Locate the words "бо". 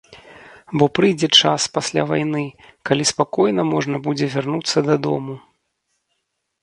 0.81-0.85